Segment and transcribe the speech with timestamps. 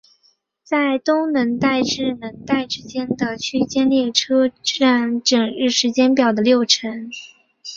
[0.63, 7.11] 在东能代至能代之间的区间列车占整日时间表的六成。